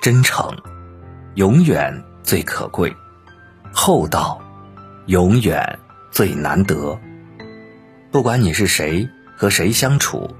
[0.00, 0.56] 真诚，
[1.34, 1.92] 永远
[2.22, 2.88] 最可贵；
[3.72, 4.40] 厚道，
[5.06, 5.78] 永远
[6.12, 6.96] 最难得。
[8.12, 10.30] 不管你是谁，和谁相处，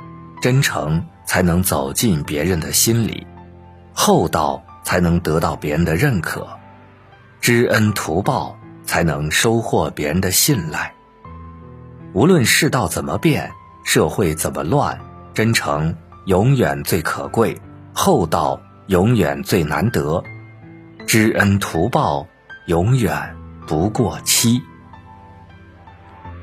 [0.40, 3.26] 真诚才能走进别人的心里，
[3.92, 6.46] 厚道才能得到别人的认可，
[7.40, 10.94] 知恩图报才能收获别人的信赖。
[12.12, 13.50] 无论世道怎么变，
[13.84, 14.96] 社会怎么乱，
[15.34, 15.94] 真诚
[16.26, 17.60] 永远最可贵，
[17.92, 20.22] 厚道永远最难得，
[21.06, 22.26] 知恩图报
[22.66, 23.36] 永远
[23.66, 24.60] 不过期。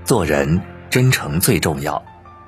[0.04, 0.62] 做人
[0.92, 2.04] 真诚最重要，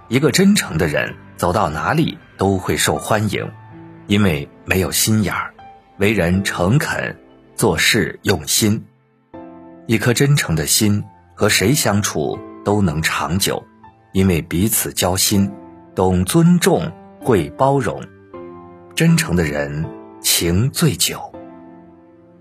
[0.08, 3.52] 一个真诚的人走到哪里都会受欢迎，
[4.06, 5.52] 因为没有心眼儿，
[5.98, 7.18] 为人诚恳，
[7.56, 8.86] 做事用心。
[9.88, 11.04] 一颗真诚的心
[11.34, 12.40] 和谁相处？
[12.64, 13.64] 都能长久，
[14.12, 15.50] 因为彼此交心，
[15.96, 16.92] 懂尊重，
[17.22, 18.04] 会包容，
[18.98, 19.86] 真诚的人
[20.22, 21.22] 情最久。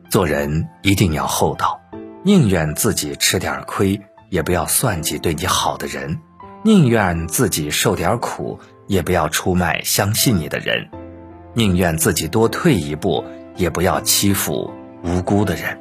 [0.09, 1.79] 做人一定要厚道，
[2.23, 6.17] 宁愿自己吃点亏，也不要算计对你好的人；
[6.65, 10.89] 宁愿自己受点苦，也不要出卖相信你的人；
[11.53, 13.23] 宁愿自己多退一步，
[13.57, 14.73] 也不要欺负
[15.05, 15.79] 无辜的人。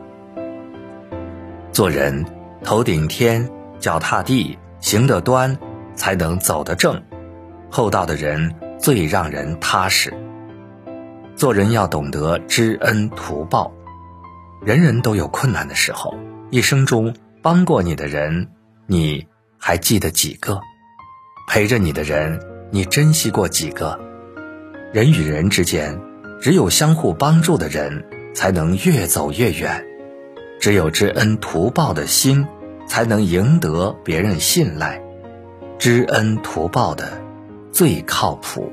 [1.71, 2.25] 做人
[2.65, 3.49] 头顶天。
[3.79, 5.57] 脚踏地，行得端，
[5.95, 7.01] 才能走得正。
[7.69, 10.11] 厚道的人最让人踏实。
[11.35, 13.71] 做人要懂得知恩图报。
[14.61, 16.15] 人人都有困难的时候，
[16.49, 18.49] 一生中帮过你的人，
[18.87, 19.27] 你
[19.57, 20.59] 还记得几个？
[21.47, 22.39] 陪着你的人，
[22.71, 23.99] 你珍惜过几个？
[24.93, 25.99] 人与人之间，
[26.41, 29.85] 只有相互帮助的人，才能越走越远。
[30.59, 32.47] 只有知恩图报的心。
[32.87, 35.01] 才能赢得别人信赖，
[35.79, 37.19] 知恩图报的
[37.71, 38.71] 最靠谱。